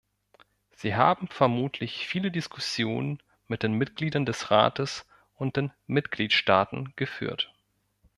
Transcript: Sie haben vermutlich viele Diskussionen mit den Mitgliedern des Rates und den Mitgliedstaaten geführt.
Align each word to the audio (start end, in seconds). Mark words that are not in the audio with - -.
Sie 0.71 0.95
haben 0.95 1.27
vermutlich 1.27 2.07
viele 2.07 2.31
Diskussionen 2.31 3.21
mit 3.47 3.61
den 3.61 3.73
Mitgliedern 3.73 4.25
des 4.25 4.49
Rates 4.49 5.05
und 5.35 5.57
den 5.57 5.71
Mitgliedstaaten 5.85 6.91
geführt. 6.95 7.53